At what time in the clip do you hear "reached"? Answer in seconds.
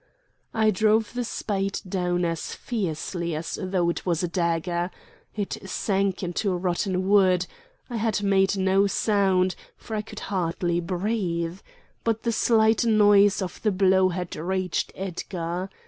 14.35-14.91